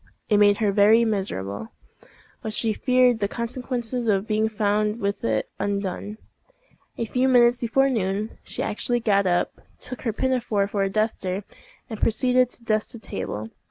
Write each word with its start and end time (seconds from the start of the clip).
It 0.29 0.37
made 0.37 0.57
her 0.57 0.71
very 0.71 1.05
miserable, 1.05 1.67
but 2.41 2.53
she 2.53 2.73
feared 2.73 3.19
the 3.19 3.27
consequences 3.27 4.07
of 4.07 4.25
being 4.25 4.49
found 4.49 4.99
with 4.99 5.23
it 5.23 5.47
undone. 5.59 6.17
A 6.97 7.05
few 7.05 7.27
minutes 7.29 7.61
before 7.61 7.87
noon, 7.87 8.39
she 8.43 8.63
actually 8.63 8.99
got 8.99 9.27
up, 9.27 9.51
took 9.79 10.01
her 10.01 10.11
pinafore 10.11 10.67
for 10.67 10.81
a 10.81 10.89
duster, 10.89 11.43
and 11.87 12.01
proceeded 12.01 12.49
to 12.49 12.63
dust 12.63 12.93
the 12.93 12.97
table. 12.97 13.51